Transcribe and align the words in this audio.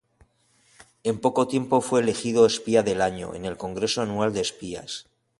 En 1.09 1.15
poco 1.19 1.47
tiempo, 1.47 1.79
fue 1.79 2.01
elegido 2.01 2.47
"Espía 2.47 2.81
del 2.81 3.03
Año" 3.03 3.35
en 3.35 3.45
el 3.45 3.55
Congreso 3.55 4.01
Anual 4.01 4.33
de 4.33 4.41
Espías. 4.41 5.05